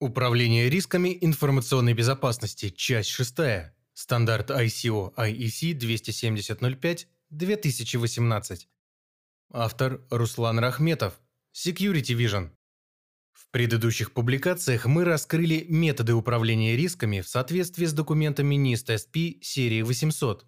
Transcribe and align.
Управление 0.00 0.70
рисками 0.70 1.18
информационной 1.22 1.92
безопасности. 1.92 2.68
Часть 2.68 3.08
6. 3.10 3.72
Стандарт 3.94 4.48
ICO 4.48 5.12
IEC 5.16 5.72
27005-2018. 7.32 8.66
Автор 9.50 10.00
Руслан 10.10 10.60
Рахметов. 10.60 11.18
Security 11.52 12.14
Vision. 12.16 12.50
В 13.32 13.50
предыдущих 13.50 14.12
публикациях 14.12 14.86
мы 14.86 15.04
раскрыли 15.04 15.66
методы 15.68 16.14
управления 16.14 16.76
рисками 16.76 17.20
в 17.20 17.26
соответствии 17.26 17.86
с 17.86 17.92
документами 17.92 18.54
NIST 18.54 18.94
SP 18.94 19.42
серии 19.42 19.82
800. 19.82 20.46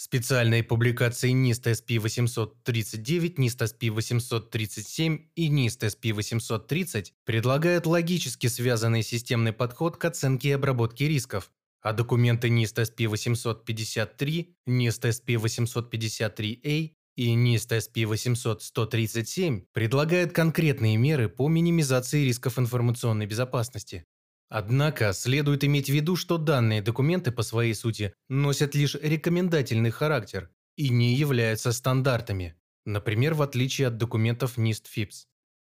Специальные 0.00 0.62
публикации 0.62 1.32
NIST 1.32 1.74
SP 1.74 1.98
839, 1.98 3.36
NIST 3.36 3.66
SP 3.66 3.90
837 3.90 5.26
и 5.34 5.50
NIST 5.50 5.90
SP 5.90 6.12
830 6.12 7.14
предлагают 7.24 7.84
логически 7.84 8.46
связанный 8.46 9.02
системный 9.02 9.52
подход 9.52 9.96
к 9.96 10.04
оценке 10.04 10.50
и 10.50 10.52
обработке 10.52 11.08
рисков, 11.08 11.50
а 11.82 11.92
документы 11.92 12.46
NIST 12.46 12.76
SP 12.86 13.08
853, 13.08 14.54
NIST 14.68 15.02
SP 15.10 15.34
853A 15.34 16.92
и 17.16 17.34
NIST 17.34 17.70
SP 17.82 18.06
800-137 18.06 19.64
предлагают 19.72 20.30
конкретные 20.30 20.96
меры 20.96 21.28
по 21.28 21.48
минимизации 21.48 22.24
рисков 22.24 22.60
информационной 22.60 23.26
безопасности. 23.26 24.04
Однако 24.48 25.12
следует 25.12 25.62
иметь 25.64 25.90
в 25.90 25.92
виду, 25.92 26.16
что 26.16 26.38
данные 26.38 26.80
документы 26.80 27.30
по 27.32 27.42
своей 27.42 27.74
сути 27.74 28.14
носят 28.28 28.74
лишь 28.74 28.94
рекомендательный 28.94 29.90
характер 29.90 30.50
и 30.76 30.88
не 30.88 31.14
являются 31.14 31.72
стандартами, 31.72 32.54
например, 32.86 33.34
в 33.34 33.42
отличие 33.42 33.88
от 33.88 33.98
документов 33.98 34.56
NIST 34.56 34.84
FIPS. 34.94 35.26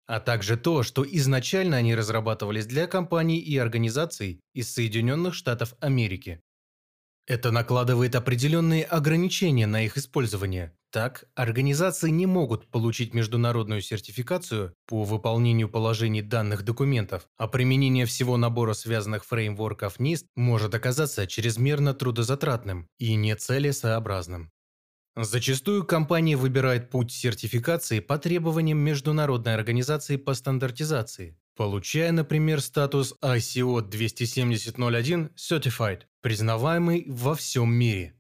А 0.07 0.19
также 0.19 0.57
то, 0.57 0.83
что 0.83 1.05
изначально 1.09 1.77
они 1.77 1.95
разрабатывались 1.95 2.65
для 2.65 2.85
компаний 2.85 3.39
и 3.39 3.57
организаций 3.57 4.41
из 4.53 4.71
Соединенных 4.71 5.33
Штатов 5.33 5.73
Америки. 5.79 6.43
Это 7.27 7.51
накладывает 7.51 8.15
определенные 8.15 8.83
ограничения 8.83 9.65
на 9.65 9.83
их 9.83 9.97
использование, 9.97 10.77
так, 10.95 11.25
организации 11.35 12.09
не 12.09 12.25
могут 12.25 12.69
получить 12.71 13.13
международную 13.13 13.81
сертификацию 13.81 14.75
по 14.87 15.03
выполнению 15.03 15.67
положений 15.67 16.21
данных 16.21 16.63
документов, 16.63 17.27
а 17.35 17.47
применение 17.47 18.05
всего 18.05 18.37
набора 18.37 18.73
связанных 18.73 19.25
фреймворков 19.25 19.99
NIST 19.99 20.27
может 20.35 20.73
оказаться 20.73 21.27
чрезмерно 21.27 21.93
трудозатратным 21.93 22.87
и 22.97 23.15
нецелесообразным. 23.15 24.51
Зачастую 25.17 25.83
компания 25.85 26.37
выбирает 26.37 26.89
путь 26.89 27.11
сертификации 27.11 27.99
по 28.01 28.17
требованиям 28.17 28.77
Международной 28.77 29.55
организации 29.55 30.15
по 30.15 30.33
стандартизации, 30.33 31.37
получая, 31.55 32.11
например, 32.11 32.61
статус 32.61 33.15
ICO 33.21 33.81
27001 33.81 35.31
Certified, 35.35 36.01
признаваемый 36.21 37.05
во 37.07 37.33
всем 37.35 37.73
мире. 37.73 38.13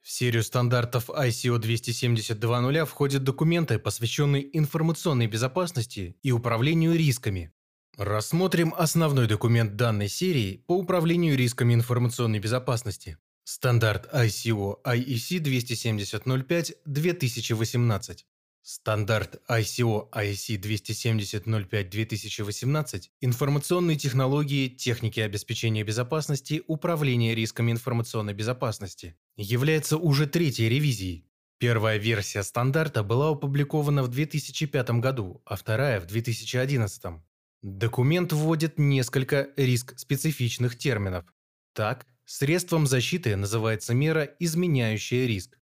В 0.00 0.10
серию 0.10 0.42
стандартов 0.42 1.08
ISO 1.08 1.58
27000 1.58 2.84
входят 2.84 3.24
документы, 3.24 3.78
посвященные 3.78 4.58
информационной 4.58 5.28
безопасности 5.28 6.18
и 6.22 6.30
управлению 6.30 6.94
рисками. 6.94 7.54
Рассмотрим 7.96 8.74
основной 8.76 9.28
документ 9.28 9.76
данной 9.76 10.08
серии 10.08 10.64
по 10.66 10.76
управлению 10.76 11.38
рисками 11.38 11.74
информационной 11.74 12.40
безопасности. 12.40 13.18
Стандарт 13.44 14.12
ISO 14.12 14.82
IEC 14.84 15.40
27005-2018. 15.40 18.24
Стандарт 18.66 19.42
ISO 19.46 20.08
IEC 20.10 20.58
27005-2018 20.58 23.10
«Информационные 23.20 23.98
технологии, 23.98 24.68
техники 24.68 25.20
обеспечения 25.20 25.84
безопасности, 25.84 26.62
управления 26.66 27.34
рисками 27.34 27.72
информационной 27.72 28.32
безопасности» 28.32 29.18
является 29.36 29.98
уже 29.98 30.26
третьей 30.26 30.70
ревизией. 30.70 31.28
Первая 31.58 31.98
версия 31.98 32.42
стандарта 32.42 33.02
была 33.02 33.32
опубликована 33.32 34.02
в 34.02 34.08
2005 34.08 34.92
году, 34.92 35.42
а 35.44 35.56
вторая– 35.56 36.00
в 36.02 36.06
2011. 36.06 37.20
Документ 37.60 38.32
вводит 38.32 38.78
несколько 38.78 39.50
риск-специфичных 39.58 40.78
терминов. 40.78 41.26
Так, 41.74 42.06
средством 42.24 42.86
защиты 42.86 43.36
называется 43.36 43.92
мера, 43.92 44.22
изменяющая 44.38 45.26
риск. 45.26 45.58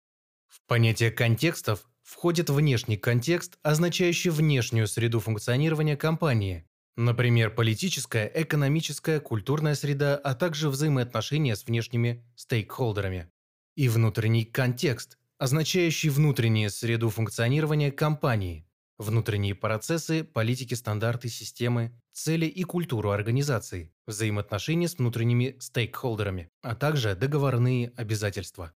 В 0.48 0.62
понятие 0.66 1.12
контекстов 1.12 1.88
входит 2.08 2.50
внешний 2.50 2.96
контекст, 2.96 3.60
означающий 3.64 4.32
внешнюю 4.32 4.88
среду 4.88 5.20
функционирования 5.20 5.98
компании, 5.98 6.66
например, 6.96 7.54
политическая, 7.54 8.32
экономическая, 8.34 9.20
культурная 9.20 9.76
среда, 9.76 10.16
а 10.16 10.34
также 10.34 10.70
взаимоотношения 10.70 11.56
с 11.56 11.66
внешними 11.66 12.26
стейкхолдерами. 12.36 13.30
И 13.76 13.90
внутренний 13.90 14.46
контекст, 14.46 15.18
означающий 15.38 16.10
внутреннюю 16.10 16.70
среду 16.70 17.10
функционирования 17.10 17.92
компании, 17.92 18.66
внутренние 18.98 19.54
процессы, 19.54 20.24
политики, 20.24 20.76
стандарты, 20.76 21.28
системы, 21.28 21.92
цели 22.14 22.46
и 22.46 22.64
культуру 22.64 23.12
организации, 23.12 23.94
взаимоотношения 24.08 24.88
с 24.88 24.98
внутренними 24.98 25.58
стейкхолдерами, 25.60 26.50
а 26.62 26.74
также 26.74 27.16
договорные 27.16 27.92
обязательства. 27.98 28.74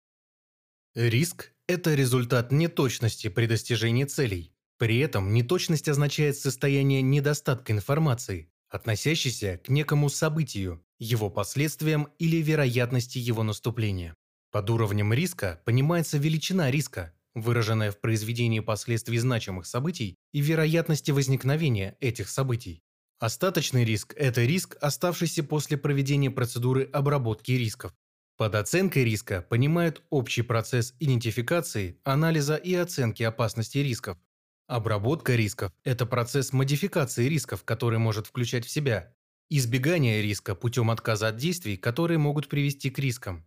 Риск– 1.08 1.54
это 1.68 1.96
результат 1.96 2.52
неточности 2.52 3.30
при 3.30 3.46
достижении 3.46 4.04
целей. 4.04 4.52
При 4.78 5.00
этом 5.00 5.34
неточность 5.34 5.88
означает 5.88 6.36
состояние 6.36 7.02
недостатка 7.02 7.72
информации, 7.72 8.52
относящейся 8.68 9.62
к 9.64 9.70
некому 9.70 10.10
событию, 10.10 10.84
его 10.98 11.30
последствиям 11.30 12.10
или 12.20 12.42
вероятности 12.42 13.18
его 13.18 13.44
наступления. 13.44 14.14
Под 14.52 14.70
уровнем 14.70 15.14
риска 15.14 15.62
понимается 15.64 16.18
величина 16.18 16.70
риска, 16.70 17.14
выраженная 17.34 17.94
в 17.94 18.02
произведении 18.02 18.60
последствий 18.60 19.20
значимых 19.20 19.68
событий 19.68 20.18
и 20.34 20.42
вероятности 20.42 21.12
возникновения 21.12 21.96
этих 22.02 22.28
событий. 22.28 22.82
Остаточный 23.20 23.86
риск– 23.86 24.14
это 24.18 24.44
риск, 24.44 24.76
оставшийся 24.82 25.46
после 25.46 25.78
проведения 25.78 26.30
процедуры 26.30 26.84
обработки 26.92 27.54
рисков. 27.54 27.94
Под 28.40 28.56
оценкой 28.56 29.04
риска 29.04 29.42
понимают 29.42 30.02
общий 30.10 30.44
процесс 30.44 30.96
идентификации, 31.02 32.00
анализа 32.06 32.56
и 32.56 32.74
оценки 32.74 33.22
опасности 33.22 33.80
рисков. 33.80 34.18
Обработка 34.66 35.36
рисков– 35.36 35.74
это 35.84 36.06
процесс 36.06 36.54
модификации 36.54 37.28
рисков, 37.28 37.66
который 37.66 38.00
может 38.00 38.28
включать 38.28 38.66
в 38.66 38.70
себя 38.70 39.14
избегание 39.50 40.22
риска 40.22 40.56
путем 40.56 40.90
отказа 40.90 41.28
от 41.28 41.36
действий, 41.36 41.76
которые 41.76 42.18
могут 42.18 42.48
привести 42.48 42.90
к 42.90 43.00
рискам, 43.00 43.46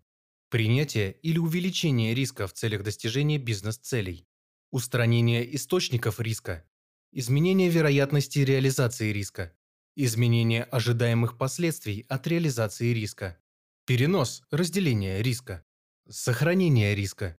принятие 0.50 1.12
или 1.22 1.38
увеличение 1.38 2.14
риска 2.14 2.46
в 2.46 2.52
целях 2.52 2.82
достижения 2.82 3.38
бизнес-целей, 3.38 4.26
устранение 4.72 5.56
источников 5.56 6.20
риска, 6.20 6.66
изменение 7.12 7.70
вероятности 7.70 8.40
реализации 8.40 9.10
риска, 9.10 9.54
изменение 9.96 10.64
ожидаемых 10.64 11.38
последствий 11.38 12.04
от 12.10 12.26
реализации 12.26 12.92
риска, 12.92 13.38
Перенос, 13.84 14.44
разделение 14.52 15.20
риска. 15.22 15.64
Сохранение 16.08 16.94
риска. 16.94 17.36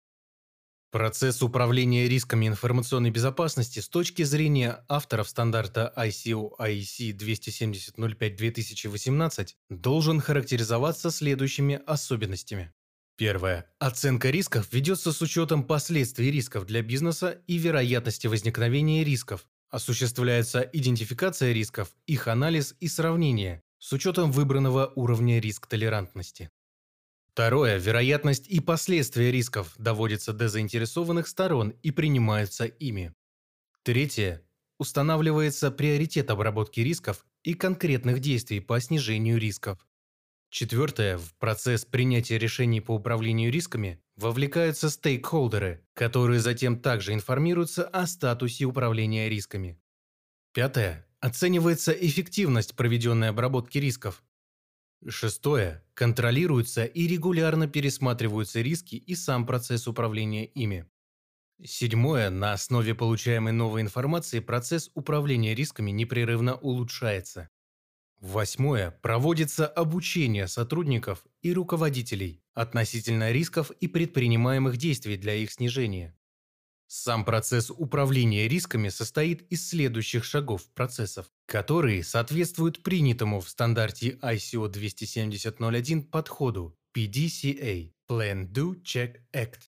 Процесс 0.92 1.42
управления 1.42 2.10
рисками 2.10 2.50
информационной 2.50 3.12
безопасности 3.12 3.80
с 3.80 3.88
точки 3.88 4.24
зрения 4.24 4.84
авторов 4.90 5.30
стандарта 5.30 5.94
ICO 5.96 6.52
IEC 6.60 7.14
27005-2018 7.98 9.54
должен 9.70 10.20
характеризоваться 10.20 11.12
следующими 11.12 11.80
особенностями. 11.88 12.74
Первое. 13.16 13.74
Оценка 13.80 14.30
рисков 14.30 14.68
ведется 14.74 15.14
с 15.14 15.22
учетом 15.22 15.64
последствий 15.64 16.30
рисков 16.30 16.66
для 16.66 16.82
бизнеса 16.82 17.42
и 17.48 17.58
вероятности 17.58 18.28
возникновения 18.28 19.06
рисков. 19.06 19.48
Осуществляется 19.70 20.60
идентификация 20.60 21.54
рисков, 21.54 21.96
их 22.06 22.28
анализ 22.28 22.76
и 22.82 22.90
сравнение, 22.90 23.64
с 23.84 23.92
учетом 23.92 24.32
выбранного 24.32 24.94
уровня 24.96 25.42
риск-толерантности. 25.42 26.50
Второе. 27.34 27.80
Вероятность 27.80 28.48
и 28.48 28.62
последствия 28.62 29.30
рисков 29.30 29.74
доводятся 29.78 30.32
до 30.32 30.48
заинтересованных 30.48 31.28
сторон 31.28 31.72
и 31.84 31.92
принимаются 31.92 32.64
ими. 32.64 33.14
Третье. 33.84 34.42
Устанавливается 34.80 35.70
приоритет 35.70 36.32
обработки 36.32 36.80
рисков 36.80 37.26
и 37.44 37.56
конкретных 37.56 38.22
действий 38.22 38.62
по 38.62 38.80
снижению 38.80 39.38
рисков. 39.38 39.86
Четвертое. 40.50 41.18
В 41.18 41.36
процесс 41.36 41.84
принятия 41.84 42.38
решений 42.38 42.80
по 42.80 42.94
управлению 42.96 43.52
рисками 43.52 44.02
вовлекаются 44.16 44.90
стейкхолдеры, 44.90 45.86
которые 45.94 46.40
затем 46.40 46.80
также 46.80 47.14
информируются 47.14 47.84
о 47.84 48.08
статусе 48.08 48.64
управления 48.64 49.28
рисками. 49.28 49.78
Пятое. 50.54 51.06
Оценивается 51.24 51.94
эффективность 51.94 52.76
проведенной 52.76 53.30
обработки 53.30 53.78
рисков. 53.78 54.22
Шестое. 55.08 55.82
Контролируются 55.94 56.84
и 56.84 57.08
регулярно 57.08 57.70
пересматриваются 57.70 58.60
риски 58.60 58.96
и 58.96 59.16
сам 59.16 59.46
процесс 59.46 59.88
управления 59.88 60.46
ими. 60.46 60.86
Седьмое. 61.64 62.30
На 62.30 62.52
основе 62.52 62.94
получаемой 62.94 63.54
новой 63.54 63.84
информации 63.84 64.42
процесс 64.42 64.92
управления 64.96 65.56
рисками 65.56 65.92
непрерывно 65.92 66.56
улучшается. 66.56 67.50
Восьмое. 68.20 68.92
Проводится 68.92 69.66
обучение 69.66 70.50
сотрудников 70.50 71.26
и 71.42 71.54
руководителей 71.54 72.44
относительно 72.54 73.32
рисков 73.32 73.72
и 73.72 73.88
предпринимаемых 73.88 74.76
действий 74.76 75.16
для 75.16 75.36
их 75.36 75.54
снижения. 75.54 76.18
Сам 76.96 77.26
процесс 77.26 77.72
управления 77.72 78.48
рисками 78.48 78.90
состоит 78.90 79.42
из 79.52 79.68
следующих 79.68 80.24
шагов 80.24 80.70
процессов, 80.76 81.26
которые 81.48 82.04
соответствуют 82.04 82.84
принятому 82.84 83.42
в 83.42 83.50
стандарте 83.50 84.20
ICO 84.22 84.70
27001 84.70 86.04
подходу 86.04 86.78
PDCA– 86.96 87.92
Plan, 88.08 88.48
Do, 88.48 88.80
Check, 88.84 89.22
Act. 89.34 89.62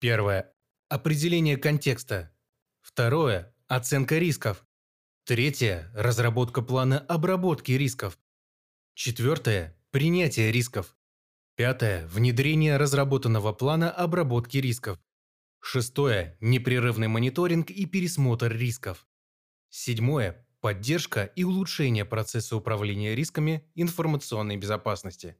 Первое. 0.00 0.52
Определение 0.90 1.56
контекста. 1.56 2.30
Второе. 2.82 3.56
Оценка 3.66 4.18
рисков. 4.18 4.66
Третье– 5.24 5.90
разработка 5.94 6.60
плана 6.60 6.98
обработки 6.98 7.72
рисков. 7.72 8.18
Четвертое– 8.92 9.78
принятие 9.92 10.52
рисков. 10.52 10.94
Пятое– 11.56 12.06
внедрение 12.08 12.76
разработанного 12.76 13.54
плана 13.54 13.90
обработки 13.90 14.58
рисков. 14.58 14.98
Шестое– 15.60 16.36
непрерывный 16.40 17.08
мониторинг 17.08 17.70
и 17.70 17.86
пересмотр 17.86 18.52
рисков. 18.52 19.06
Седьмое– 19.68 20.46
поддержка 20.60 21.24
и 21.24 21.44
улучшение 21.44 22.04
процесса 22.04 22.56
управления 22.56 23.14
рисками 23.14 23.64
информационной 23.74 24.56
безопасности. 24.56 25.36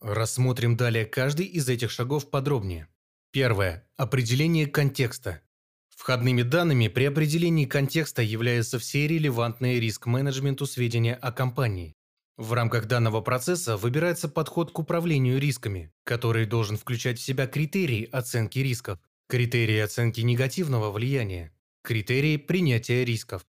Рассмотрим 0.00 0.76
далее 0.76 1.06
каждый 1.06 1.46
из 1.46 1.68
этих 1.68 1.90
шагов 1.90 2.30
подробнее. 2.30 2.88
Первое. 3.32 3.88
Определение 3.96 4.66
контекста. 4.66 5.40
Входными 5.88 6.42
данными 6.42 6.88
при 6.88 7.04
определении 7.04 7.64
контекста 7.64 8.20
являются 8.20 8.78
все 8.78 9.08
релевантные 9.08 9.80
риск-менеджменту 9.80 10.66
сведения 10.66 11.14
о 11.14 11.32
компании. 11.32 11.94
В 12.36 12.52
рамках 12.52 12.86
данного 12.86 13.20
процесса 13.20 13.76
выбирается 13.76 14.28
подход 14.28 14.72
к 14.72 14.78
управлению 14.78 15.40
рисками, 15.40 15.92
который 16.04 16.46
должен 16.46 16.76
включать 16.76 17.18
в 17.18 17.22
себя 17.22 17.46
критерии 17.46 18.08
оценки 18.10 18.58
рисков, 18.58 18.98
критерии 19.26 19.78
оценки 19.78 20.20
негативного 20.20 20.90
влияния, 20.90 21.52
критерии 21.82 22.36
принятия 22.36 23.04
рисков. 23.04 23.46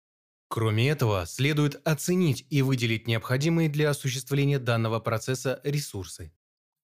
Кроме 0.47 0.89
этого, 0.89 1.25
следует 1.25 1.81
оценить 1.87 2.45
и 2.49 2.61
выделить 2.61 3.07
необходимые 3.07 3.69
для 3.69 3.89
осуществления 3.89 4.59
данного 4.59 4.99
процесса 4.99 5.59
ресурсы. 5.63 6.31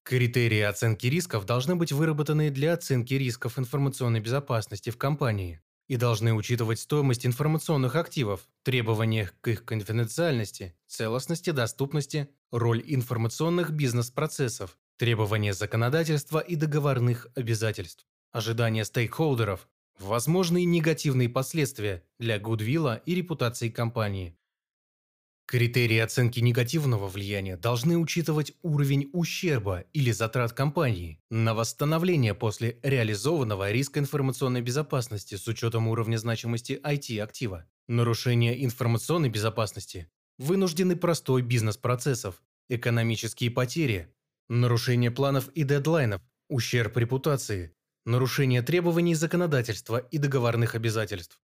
Критерии 0.02 0.62
оценки 0.62 1.06
рисков 1.06 1.44
должны 1.44 1.76
быть 1.76 1.92
выработаны 1.92 2.50
для 2.50 2.72
оценки 2.72 3.14
рисков 3.14 3.58
информационной 3.58 4.20
безопасности 4.20 4.90
в 4.90 4.98
компании 4.98 5.60
и 5.86 5.96
должны 5.96 6.32
учитывать 6.34 6.80
стоимость 6.80 7.26
информационных 7.26 7.94
активов, 7.94 8.48
требования 8.64 9.30
к 9.40 9.48
их 9.48 9.64
конфиденциальности, 9.64 10.74
целостности, 10.88 11.50
доступности, 11.50 12.28
роль 12.50 12.82
информационных 12.84 13.70
бизнес-процессов, 13.70 14.78
требования 14.96 15.54
законодательства 15.54 16.38
и 16.38 16.56
договорных 16.56 17.28
обязательств, 17.34 18.06
ожидания 18.32 18.84
стейкхолдеров, 18.84 19.68
возможные 19.98 20.64
негативные 20.64 21.28
последствия 21.28 22.04
для 22.18 22.38
гудвилла 22.38 23.02
и 23.06 23.14
репутации 23.14 23.68
компании, 23.68 24.36
Критерии 25.50 25.98
оценки 25.98 26.38
негативного 26.38 27.08
влияния 27.08 27.56
должны 27.56 27.98
учитывать 27.98 28.52
уровень 28.62 29.10
ущерба 29.12 29.80
или 29.92 30.12
затрат 30.12 30.52
компании 30.52 31.20
на 31.28 31.54
восстановление 31.54 32.34
после 32.34 32.78
реализованного 32.84 33.72
риска 33.72 33.98
информационной 33.98 34.60
безопасности 34.60 35.34
с 35.34 35.48
учетом 35.48 35.88
уровня 35.88 36.18
значимости 36.18 36.80
IT-актива, 36.84 37.66
нарушение 37.88 38.64
информационной 38.64 39.28
безопасности, 39.28 40.08
вынужденный 40.38 40.94
простой 40.94 41.42
бизнес-процессов, 41.42 42.40
экономические 42.68 43.50
потери, 43.50 44.14
нарушение 44.48 45.10
планов 45.10 45.48
и 45.48 45.64
дедлайнов, 45.64 46.22
ущерб 46.48 46.96
репутации, 46.96 47.74
нарушение 48.04 48.62
требований 48.62 49.14
законодательства 49.14 49.98
и 49.98 50.18
договорных 50.18 50.74
обязательств. 50.74 51.40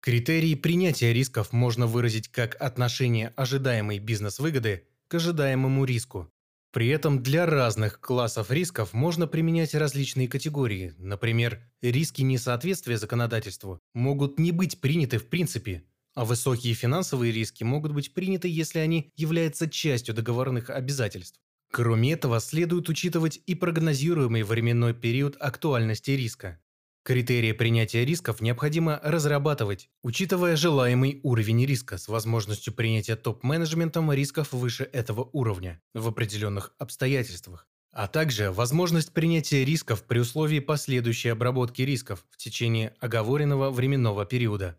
Критерии 0.00 0.54
принятия 0.54 1.12
рисков 1.12 1.52
можно 1.52 1.86
выразить 1.86 2.28
как 2.28 2.54
отношение 2.60 3.32
ожидаемой 3.36 3.98
бизнес-выгоды 3.98 4.86
к 5.08 5.14
ожидаемому 5.14 5.84
риску. 5.84 6.30
При 6.72 6.88
этом 6.88 7.22
для 7.22 7.46
разных 7.46 8.00
классов 8.00 8.50
рисков 8.50 8.92
можно 8.92 9.26
применять 9.26 9.74
различные 9.74 10.28
категории. 10.28 10.94
Например, 10.98 11.60
риски 11.80 12.22
несоответствия 12.22 12.98
законодательству 12.98 13.80
могут 13.94 14.38
не 14.38 14.52
быть 14.52 14.80
приняты 14.80 15.18
в 15.18 15.28
принципе, 15.28 15.84
а 16.14 16.24
высокие 16.24 16.74
финансовые 16.74 17.32
риски 17.32 17.64
могут 17.64 17.92
быть 17.92 18.14
приняты, 18.14 18.48
если 18.48 18.78
они 18.78 19.10
являются 19.16 19.68
частью 19.68 20.14
договорных 20.14 20.70
обязательств. 20.70 21.40
Кроме 21.70 22.12
этого, 22.12 22.40
следует 22.40 22.88
учитывать 22.88 23.40
и 23.46 23.54
прогнозируемый 23.54 24.42
временной 24.42 24.94
период 24.94 25.36
актуальности 25.40 26.12
риска. 26.12 26.60
Критерии 27.06 27.52
принятия 27.52 28.04
рисков 28.04 28.40
необходимо 28.40 29.00
разрабатывать, 29.04 29.90
учитывая 30.02 30.56
желаемый 30.56 31.20
уровень 31.22 31.64
риска 31.64 31.98
с 31.98 32.08
возможностью 32.08 32.74
принятия 32.74 33.14
топ-менеджментом 33.14 34.12
рисков 34.12 34.52
выше 34.52 34.82
этого 34.92 35.30
уровня 35.32 35.80
в 35.94 36.08
определенных 36.08 36.74
обстоятельствах, 36.78 37.68
а 37.92 38.08
также 38.08 38.50
возможность 38.50 39.12
принятия 39.12 39.64
рисков 39.64 40.02
при 40.02 40.18
условии 40.18 40.58
последующей 40.58 41.28
обработки 41.28 41.82
рисков 41.82 42.26
в 42.28 42.38
течение 42.38 42.92
оговоренного 42.98 43.70
временного 43.70 44.26
периода. 44.26 44.76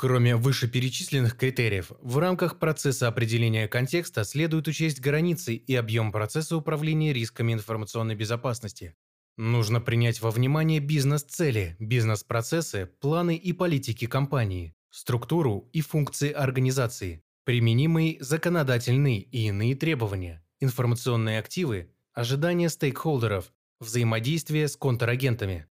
Кроме 0.00 0.36
вышеперечисленных 0.36 1.36
критериев, 1.36 1.90
в 2.00 2.18
рамках 2.18 2.60
процесса 2.60 3.08
определения 3.08 3.66
контекста 3.66 4.22
следует 4.22 4.68
учесть 4.68 5.00
границы 5.00 5.56
и 5.56 5.74
объем 5.74 6.12
процесса 6.12 6.56
управления 6.56 7.12
рисками 7.12 7.52
информационной 7.52 8.14
безопасности, 8.14 8.94
Нужно 9.36 9.80
принять 9.80 10.20
во 10.20 10.32
внимание 10.32 10.80
бизнес-цели, 10.80 11.76
бизнес-процессы, 11.78 12.90
планы 13.00 13.36
и 13.36 13.52
политики 13.52 14.06
компании, 14.06 14.74
структуру 14.90 15.68
и 15.72 15.80
функции 15.80 16.32
организации, 16.32 17.22
применимые 17.44 18.16
законодательные 18.20 19.20
и 19.20 19.46
иные 19.46 19.76
требования, 19.76 20.44
информационные 20.58 21.38
активы, 21.38 21.88
ожидания 22.12 22.68
стейкхолдеров, 22.68 23.52
взаимодействие 23.78 24.66
с 24.66 24.76
контрагентами. 24.76 25.66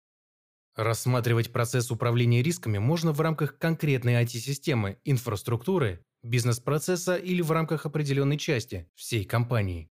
Рассматривать 0.77 1.51
процесс 1.51 1.89
управления 1.89 2.43
рисками 2.43 2.77
можно 2.77 3.11
в 3.11 3.19
рамках 3.19 3.57
конкретной 3.57 4.23
IT-системы, 4.23 4.99
инфраструктуры, 5.05 6.05
бизнес-процесса 6.21 7.15
или 7.15 7.41
в 7.41 7.51
рамках 7.51 7.87
определенной 7.87 8.37
части 8.37 8.87
всей 8.93 9.25
компании. 9.25 9.89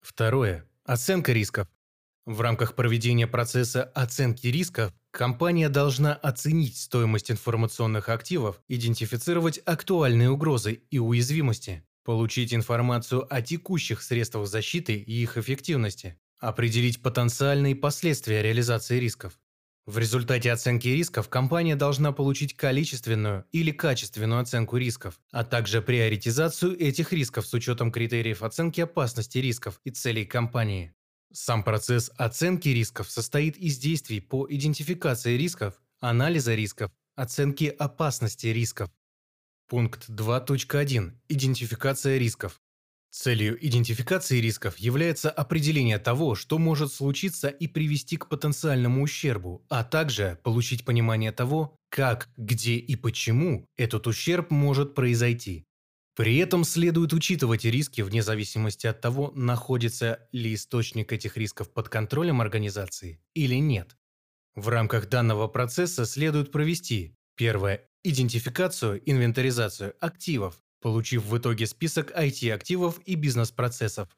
Второе. 0.00 0.68
Оценка 0.84 1.32
рисков. 1.32 1.68
В 2.26 2.40
рамках 2.40 2.74
проведения 2.74 3.28
процесса 3.28 3.84
оценки 3.84 4.48
рисков 4.48 4.92
компания 5.12 5.68
должна 5.68 6.14
оценить 6.14 6.78
стоимость 6.78 7.30
информационных 7.30 8.08
активов, 8.08 8.60
идентифицировать 8.66 9.60
актуальные 9.64 10.30
угрозы 10.30 10.82
и 10.90 10.98
уязвимости, 10.98 11.84
получить 12.04 12.52
информацию 12.52 13.32
о 13.32 13.40
текущих 13.40 14.02
средствах 14.02 14.48
защиты 14.48 14.94
и 14.94 15.22
их 15.22 15.38
эффективности, 15.38 16.18
определить 16.40 17.02
потенциальные 17.02 17.76
последствия 17.76 18.42
реализации 18.42 18.98
рисков. 18.98 19.38
В 19.84 19.98
результате 19.98 20.52
оценки 20.52 20.86
рисков 20.86 21.28
компания 21.28 21.74
должна 21.74 22.12
получить 22.12 22.54
количественную 22.54 23.46
или 23.50 23.72
качественную 23.72 24.40
оценку 24.40 24.76
рисков, 24.76 25.18
а 25.32 25.42
также 25.42 25.82
приоритизацию 25.82 26.78
этих 26.78 27.12
рисков 27.12 27.46
с 27.46 27.54
учетом 27.54 27.90
критериев 27.90 28.44
оценки 28.44 28.80
опасности 28.80 29.38
рисков 29.38 29.80
и 29.82 29.90
целей 29.90 30.24
компании. 30.24 30.94
Сам 31.32 31.64
процесс 31.64 32.12
оценки 32.16 32.68
рисков 32.68 33.10
состоит 33.10 33.56
из 33.56 33.78
действий 33.78 34.20
по 34.20 34.46
идентификации 34.48 35.36
рисков, 35.36 35.80
анализа 35.98 36.54
рисков, 36.54 36.92
оценки 37.16 37.64
опасности 37.64 38.46
рисков. 38.48 38.88
Пункт 39.66 40.08
2.1. 40.08 41.12
Идентификация 41.28 42.18
рисков. 42.18 42.60
Целью 43.12 43.58
идентификации 43.64 44.40
рисков 44.40 44.78
является 44.78 45.30
определение 45.30 45.98
того, 45.98 46.34
что 46.34 46.56
может 46.56 46.90
случиться 46.90 47.48
и 47.48 47.66
привести 47.66 48.16
к 48.16 48.26
потенциальному 48.26 49.02
ущербу, 49.02 49.66
а 49.68 49.84
также 49.84 50.38
получить 50.42 50.86
понимание 50.86 51.30
того, 51.30 51.76
как, 51.90 52.30
где 52.38 52.76
и 52.76 52.96
почему 52.96 53.66
этот 53.76 54.06
ущерб 54.06 54.50
может 54.50 54.94
произойти. 54.94 55.66
При 56.16 56.38
этом 56.38 56.64
следует 56.64 57.12
учитывать 57.12 57.66
риски 57.66 58.00
вне 58.00 58.22
зависимости 58.22 58.86
от 58.86 59.02
того, 59.02 59.30
находится 59.34 60.26
ли 60.32 60.54
источник 60.54 61.12
этих 61.12 61.36
рисков 61.36 61.70
под 61.70 61.90
контролем 61.90 62.40
организации 62.40 63.20
или 63.34 63.56
нет. 63.56 63.94
В 64.54 64.68
рамках 64.68 65.10
данного 65.10 65.48
процесса 65.48 66.06
следует 66.06 66.50
провести 66.50 67.14
первое– 67.36 67.86
идентификацию, 68.04 69.02
инвентаризацию 69.04 69.94
активов, 70.00 70.61
получив 70.82 71.24
в 71.24 71.38
итоге 71.38 71.66
список 71.66 72.10
IT-активов 72.10 73.00
и 73.06 73.14
бизнес-процессов. 73.14 74.08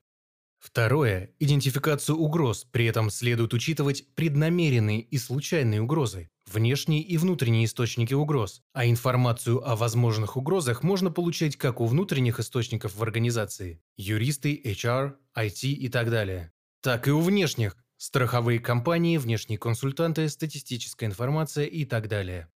Второе– 0.65 1.31
идентификацию 1.39 2.17
угроз, 2.17 2.65
при 2.65 2.87
этом 2.87 3.11
следует 3.11 3.53
учитывать 3.53 4.07
преднамеренные 4.15 5.03
и 5.03 5.19
случайные 5.19 5.83
угрозы, 5.83 6.31
внешние 6.51 7.03
и 7.03 7.19
внутренние 7.19 7.67
источники 7.67 8.15
угроз, 8.15 8.63
а 8.73 8.87
информацию 8.87 9.63
о 9.63 9.77
возможных 9.77 10.39
угрозах 10.39 10.83
можно 10.83 11.11
получать 11.11 11.57
как 11.57 11.83
у 11.83 11.85
внутренних 11.85 12.41
источников 12.41 12.95
в 12.95 13.03
организации– 13.03 13.83
юристы, 13.99 14.59
HR, 14.65 15.17
IT 15.37 15.69
и 15.69 15.89
так 15.91 16.11
далее, 16.11 16.51
так 16.81 17.09
и 17.09 17.11
у 17.11 17.21
внешних– 17.21 17.77
страховые 17.99 18.59
компании, 18.59 19.19
внешние 19.19 19.59
консультанты, 19.59 20.31
статистическая 20.31 21.05
информация 21.05 21.67
и 21.67 21.85
так 21.85 22.09
далее. 22.09 22.49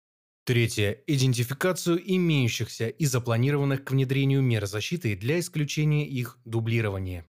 Третье. 0.47 1.03
Идентификацию 1.07 2.01
имеющихся 2.15 2.87
и 2.87 3.05
запланированных 3.05 3.83
к 3.83 3.91
внедрению 3.91 4.41
мер 4.41 4.65
защиты 4.65 5.17
для 5.17 5.41
исключения 5.41 6.07
их 6.07 6.39
дублирования. 6.45 7.27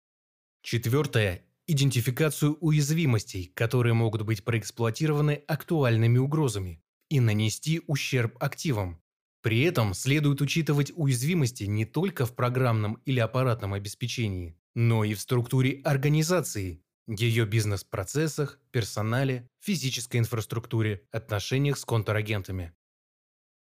Четвертое. 0.63 1.45
Идентификацию 1.67 2.57
уязвимостей, 2.63 3.53
которые 3.55 3.93
могут 3.93 4.23
быть 4.23 4.43
проэксплуатированы 4.45 5.43
актуальными 5.47 6.17
угрозами 6.17 6.83
и 7.11 7.21
нанести 7.21 7.83
ущерб 7.87 8.43
активам. 8.43 9.03
При 9.43 9.61
этом 9.61 9.93
следует 9.93 10.41
учитывать 10.41 10.91
уязвимости 10.97 11.65
не 11.65 11.85
только 11.85 12.25
в 12.25 12.35
программном 12.35 12.95
или 13.05 13.21
аппаратном 13.21 13.75
обеспечении, 13.75 14.57
но 14.75 15.05
и 15.05 15.13
в 15.13 15.21
структуре 15.21 15.83
организации, 15.85 16.83
ее 17.07 17.45
бизнес-процессах, 17.45 18.59
персонале, 18.71 19.51
физической 19.61 20.17
инфраструктуре, 20.17 21.03
отношениях 21.13 21.77
с 21.77 21.85
контрагентами. 21.85 22.73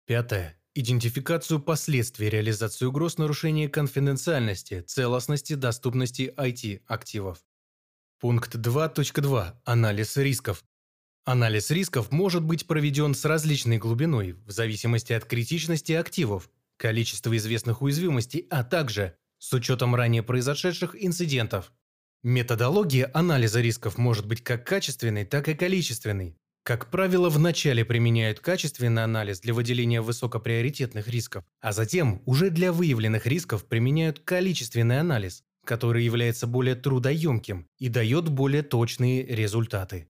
Пятое. 0.07 0.57
Идентификацию 0.75 1.59
последствий 1.61 2.31
реализации 2.31 2.85
угроз 2.85 3.19
нарушения 3.19 3.69
конфиденциальности, 3.69 4.83
целостности, 4.83 5.55
доступности 5.55 6.33
IT-активов. 6.37 7.45
Пункт 8.21 8.55
2.2. 8.55 9.55
Анализ 9.65 10.17
рисков. 10.17 10.65
Анализ 11.25 11.73
рисков 11.73 12.13
может 12.13 12.45
быть 12.45 12.69
проведен 12.69 13.15
с 13.17 13.25
различной 13.25 13.79
глубиной 13.79 14.35
в 14.47 14.53
зависимости 14.53 15.13
от 15.13 15.25
критичности 15.25 15.91
активов, 15.91 16.51
количества 16.77 17.37
известных 17.37 17.83
уязвимостей, 17.83 18.47
а 18.49 18.63
также 18.63 19.17
с 19.39 19.53
учетом 19.55 19.97
ранее 19.97 20.23
произошедших 20.23 20.95
инцидентов. 20.97 21.73
Методология 22.23 23.11
анализа 23.13 23.61
рисков 23.61 23.99
может 23.99 24.27
быть 24.27 24.45
как 24.45 24.65
качественной, 24.65 25.25
так 25.25 25.49
и 25.49 25.55
количественной. 25.55 26.39
Как 26.67 26.91
правило, 26.91 27.31
вначале 27.31 27.85
применяют 27.85 28.41
качественный 28.41 29.05
анализ 29.05 29.39
для 29.39 29.55
выделения 29.55 30.01
высокоприоритетных 30.01 31.07
рисков, 31.07 31.45
а 31.61 31.71
затем 31.71 32.23
уже 32.27 32.51
для 32.51 32.73
выявленных 32.73 33.25
рисков 33.25 33.67
применяют 33.67 34.19
количественный 34.19 34.99
анализ, 34.99 35.45
который 35.65 36.03
является 36.03 36.49
более 36.49 36.75
трудоемким 36.75 37.69
и 37.79 37.89
дает 37.89 38.29
более 38.31 38.65
точные 38.65 39.25
результаты. 39.25 40.09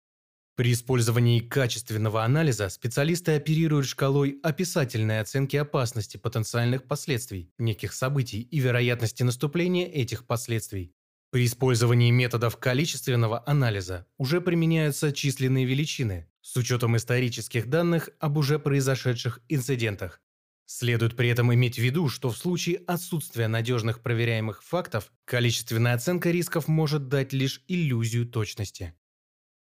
При 0.55 0.71
использовании 0.71 1.41
качественного 1.41 2.23
анализа 2.23 2.69
специалисты 2.69 3.33
оперируют 3.33 3.85
шкалой 3.85 4.39
описательной 4.41 5.19
оценки 5.19 5.57
опасности 5.57 6.15
потенциальных 6.15 6.85
последствий 6.85 7.51
неких 7.57 7.91
событий 7.91 8.39
и 8.39 8.59
вероятности 8.59 9.23
наступления 9.23 9.87
этих 9.87 10.25
последствий, 10.25 10.93
при 11.31 11.47
использовании 11.47 12.11
методов 12.11 12.55
количественного 12.55 13.43
анализа 13.45 14.05
уже 14.17 14.39
применяются 14.39 15.11
численные 15.11 15.65
величины 15.65 16.29
с 16.45 16.55
учетом 16.57 16.95
исторических 16.95 17.67
данных 17.71 18.11
об 18.19 18.37
уже 18.37 18.59
произошедших 18.59 19.41
инцидентах. 19.49 20.21
Следует 20.67 21.15
при 21.15 21.29
этом 21.29 21.51
иметь 21.51 21.77
в 21.77 21.81
виду, 21.81 22.07
что 22.07 22.29
в 22.29 22.37
случае 22.37 22.83
отсутствия 22.85 23.47
надежных 23.47 24.01
проверяемых 24.01 24.61
фактов, 24.61 25.11
количественная 25.25 25.95
оценка 25.95 26.29
рисков 26.29 26.67
может 26.67 27.07
дать 27.07 27.33
лишь 27.33 27.63
иллюзию 27.67 28.27
точности. 28.27 28.93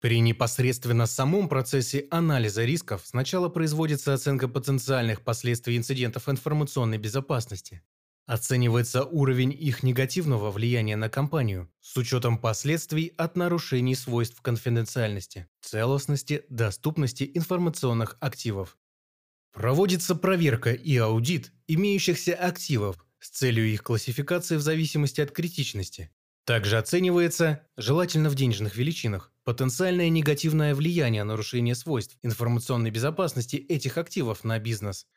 При 0.02 0.20
непосредственно 0.20 1.06
самом 1.06 1.48
процессе 1.48 2.08
анализа 2.12 2.66
рисков 2.66 3.04
сначала 3.06 3.48
производится 3.48 4.14
оценка 4.14 4.50
потенциальных 4.50 5.22
последствий 5.22 5.78
инцидентов 5.78 6.28
информационной 6.28 6.98
безопасности, 6.98 7.84
Оценивается 8.26 9.04
уровень 9.04 9.52
их 9.52 9.84
негативного 9.84 10.50
влияния 10.50 10.96
на 10.96 11.10
компанию 11.10 11.72
с 11.80 11.96
учетом 11.96 12.40
последствий 12.40 13.14
от 13.18 13.36
нарушений 13.36 13.94
свойств 13.94 14.42
конфиденциальности, 14.42 15.48
целостности, 15.62 16.44
доступности 16.50 17.30
информационных 17.36 18.18
активов. 18.20 18.78
Проводится 19.54 20.16
проверка 20.16 20.74
и 20.74 20.98
аудит 20.98 21.52
имеющихся 21.68 22.34
активов 22.34 23.06
с 23.20 23.30
целью 23.30 23.68
их 23.68 23.84
классификации 23.84 24.56
в 24.56 24.62
зависимости 24.62 25.22
от 25.22 25.32
критичности. 25.32 26.10
Также 26.46 26.80
оценивается, 26.80 27.68
желательно 27.78 28.30
в 28.30 28.36
денежных 28.36 28.76
величинах, 28.76 29.32
потенциальное 29.44 30.10
негативное 30.10 30.74
влияние 30.74 31.24
нарушения 31.24 31.76
свойств 31.76 32.18
информационной 32.24 32.90
безопасности 32.90 33.56
этих 33.56 34.00
активов 34.00 34.44
на 34.44 34.58
бизнес– 34.58 35.06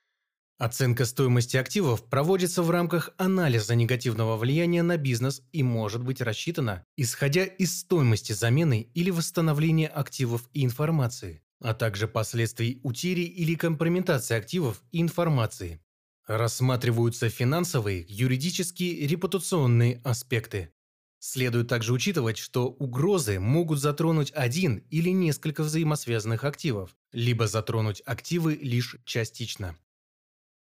Оценка 0.58 1.04
стоимости 1.04 1.56
активов 1.56 2.04
проводится 2.10 2.64
в 2.64 2.70
рамках 2.70 3.10
анализа 3.16 3.76
негативного 3.76 4.36
влияния 4.36 4.82
на 4.82 4.96
бизнес 4.96 5.40
и 5.52 5.62
может 5.62 6.02
быть 6.02 6.20
рассчитана, 6.20 6.84
исходя 6.96 7.44
из 7.44 7.78
стоимости 7.78 8.32
замены 8.32 8.90
или 8.92 9.10
восстановления 9.10 9.86
активов 9.86 10.50
и 10.52 10.64
информации, 10.64 11.42
а 11.60 11.74
также 11.74 12.08
последствий 12.08 12.80
утери 12.82 13.20
или 13.20 13.54
компрометации 13.54 14.36
активов 14.36 14.82
и 14.90 15.00
информации. 15.00 15.80
Рассматриваются 16.26 17.28
финансовые, 17.28 18.04
юридические, 18.08 19.06
репутационные 19.06 20.00
аспекты. 20.02 20.72
Следует 21.20 21.68
также 21.68 21.92
учитывать, 21.92 22.36
что 22.36 22.66
угрозы 22.66 23.38
могут 23.38 23.78
затронуть 23.78 24.32
один 24.34 24.78
или 24.90 25.10
несколько 25.10 25.62
взаимосвязанных 25.62 26.42
активов, 26.42 26.96
либо 27.12 27.46
затронуть 27.46 28.02
активы 28.04 28.58
лишь 28.60 28.96
частично. 29.04 29.76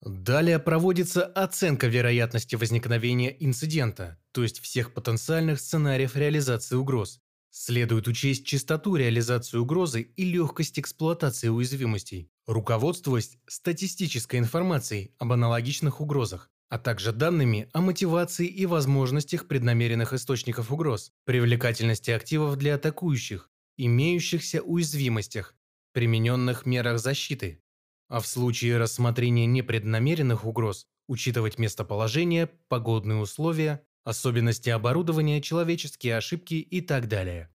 Далее 0.04 0.58
проводится 0.58 1.24
оценка 1.24 1.86
вероятности 1.86 2.56
возникновения 2.56 3.34
инцидента, 3.40 4.18
то 4.32 4.42
есть 4.42 4.60
всех 4.60 4.92
потенциальных 4.92 5.58
сценариев 5.60 6.14
реализации 6.14 6.76
угроз. 6.76 7.20
Следует 7.50 8.06
учесть 8.06 8.44
частоту 8.44 8.96
реализации 8.96 9.56
угрозы 9.56 10.02
и 10.02 10.24
легкость 10.24 10.78
эксплуатации 10.78 11.48
уязвимостей, 11.48 12.28
руководствуясь 12.46 13.38
статистической 13.46 14.40
информацией 14.40 15.14
об 15.18 15.32
аналогичных 15.32 16.02
угрозах, 16.02 16.50
а 16.68 16.78
также 16.78 17.12
данными 17.12 17.70
о 17.72 17.80
мотивации 17.80 18.46
и 18.46 18.66
возможностях 18.66 19.46
преднамеренных 19.46 20.12
источников 20.12 20.70
угроз, 20.70 21.12
привлекательности 21.24 22.10
активов 22.10 22.56
для 22.56 22.74
атакующих, 22.74 23.48
имеющихся 23.78 24.60
уязвимостях, 24.60 25.54
примененных 25.92 26.66
мерах 26.66 26.98
защиты, 26.98 27.62
а 28.08 28.20
в 28.20 28.26
случае 28.26 28.78
рассмотрения 28.78 29.46
непреднамеренных 29.46 30.44
угроз 30.44 30.86
учитывать 31.08 31.58
местоположение, 31.58 32.48
погодные 32.68 33.18
условия, 33.18 33.84
особенности 34.04 34.70
оборудования, 34.70 35.40
человеческие 35.40 36.16
ошибки 36.16 36.54
и 36.54 36.80
так 36.80 37.08
далее. 37.08 37.50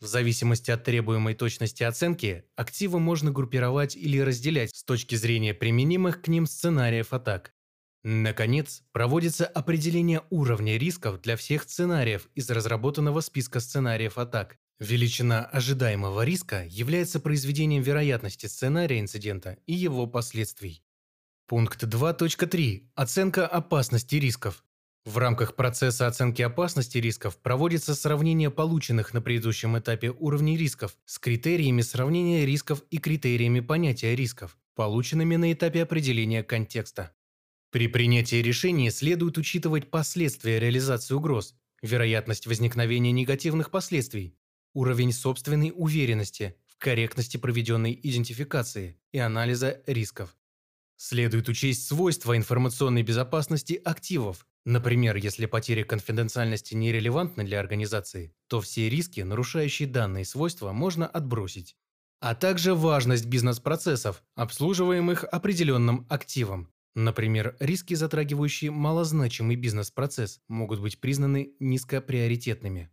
В 0.00 0.06
зависимости 0.06 0.70
от 0.70 0.84
требуемой 0.84 1.34
точности 1.34 1.82
оценки, 1.82 2.44
активы 2.54 3.00
можно 3.00 3.32
группировать 3.32 3.96
или 3.96 4.18
разделять 4.18 4.74
с 4.74 4.84
точки 4.84 5.16
зрения 5.16 5.54
применимых 5.54 6.22
к 6.22 6.28
ним 6.28 6.46
сценариев 6.46 7.12
атак. 7.12 7.52
Наконец, 8.04 8.84
проводится 8.92 9.44
определение 9.44 10.22
уровня 10.30 10.76
рисков 10.76 11.20
для 11.20 11.36
всех 11.36 11.64
сценариев 11.64 12.28
из 12.36 12.48
разработанного 12.48 13.20
списка 13.20 13.58
сценариев 13.58 14.18
атак, 14.18 14.56
Величина 14.80 15.44
ожидаемого 15.44 16.24
риска 16.24 16.64
является 16.68 17.18
произведением 17.18 17.82
вероятности 17.82 18.46
сценария 18.46 19.00
инцидента 19.00 19.58
и 19.66 19.74
его 19.74 20.06
последствий. 20.06 20.84
Пункт 21.48 21.82
2.3. 21.82 22.84
Оценка 22.94 23.44
опасности 23.48 24.14
рисков. 24.14 24.64
В 25.04 25.18
рамках 25.18 25.56
процесса 25.56 26.06
оценки 26.06 26.42
опасности 26.42 26.98
рисков 26.98 27.38
проводится 27.38 27.96
сравнение 27.96 28.52
полученных 28.52 29.14
на 29.14 29.20
предыдущем 29.20 29.76
этапе 29.76 30.10
уровней 30.10 30.56
рисков 30.56 30.96
с 31.06 31.18
критериями 31.18 31.80
сравнения 31.80 32.46
рисков 32.46 32.84
и 32.90 32.98
критериями 32.98 33.58
понятия 33.58 34.14
рисков, 34.14 34.56
полученными 34.76 35.34
на 35.34 35.52
этапе 35.52 35.82
определения 35.82 36.44
контекста. 36.44 37.12
При 37.72 37.88
принятии 37.88 38.36
решения 38.36 38.92
следует 38.92 39.38
учитывать 39.38 39.90
последствия 39.90 40.60
реализации 40.60 41.14
угроз, 41.14 41.56
вероятность 41.82 42.46
возникновения 42.46 43.10
негативных 43.10 43.70
последствий, 43.70 44.37
уровень 44.78 45.12
собственной 45.12 45.72
уверенности 45.74 46.54
в 46.68 46.78
корректности 46.78 47.36
проведенной 47.36 47.98
идентификации 48.00 48.96
и 49.10 49.18
анализа 49.18 49.82
рисков. 49.88 50.36
Следует 50.96 51.48
учесть 51.48 51.88
свойства 51.88 52.36
информационной 52.36 53.02
безопасности 53.02 53.80
активов. 53.84 54.46
Например, 54.64 55.16
если 55.16 55.46
потеря 55.46 55.84
конфиденциальности 55.84 56.74
нерелевантна 56.74 57.42
для 57.44 57.58
организации, 57.58 58.32
то 58.46 58.60
все 58.60 58.88
риски, 58.88 59.20
нарушающие 59.22 59.88
данные 59.88 60.24
свойства, 60.24 60.70
можно 60.70 61.08
отбросить. 61.08 61.76
А 62.20 62.36
также 62.36 62.76
важность 62.76 63.26
бизнес-процессов, 63.26 64.22
обслуживаемых 64.36 65.24
определенным 65.24 66.06
активом. 66.08 66.72
Например, 66.94 67.56
риски, 67.58 67.94
затрагивающие 67.94 68.70
малозначимый 68.70 69.56
бизнес-процесс, 69.56 70.40
могут 70.46 70.80
быть 70.80 71.00
признаны 71.00 71.52
низкоприоритетными. 71.58 72.90